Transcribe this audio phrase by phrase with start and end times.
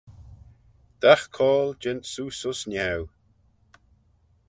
[1.01, 3.01] Dagh coayl jeant seose ayns niau.